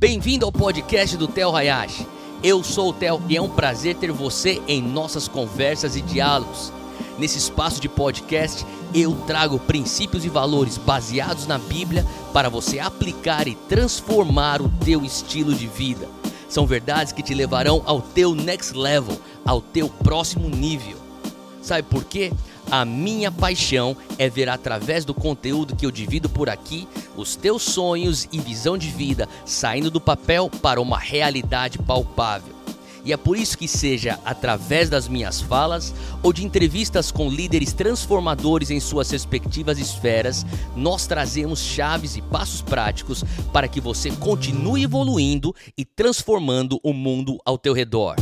[0.00, 2.06] Bem-vindo ao podcast do Theo Hayashi.
[2.42, 6.72] Eu sou o Theo e é um prazer ter você em nossas conversas e diálogos.
[7.18, 12.02] Nesse espaço de podcast, eu trago princípios e valores baseados na Bíblia
[12.32, 16.08] para você aplicar e transformar o teu estilo de vida.
[16.48, 20.96] São verdades que te levarão ao teu next level, ao teu próximo nível.
[21.60, 22.32] Sabe por quê?
[22.70, 27.62] A minha paixão é ver através do conteúdo que eu divido por aqui os teus
[27.62, 32.54] sonhos e visão de vida saindo do papel para uma realidade palpável.
[33.04, 35.92] E é por isso que, seja através das minhas falas
[36.22, 42.62] ou de entrevistas com líderes transformadores em suas respectivas esferas, nós trazemos chaves e passos
[42.62, 48.16] práticos para que você continue evoluindo e transformando o mundo ao teu redor.